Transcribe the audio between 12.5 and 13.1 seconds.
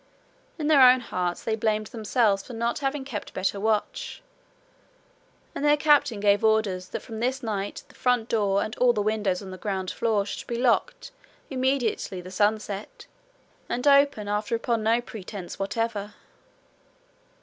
set,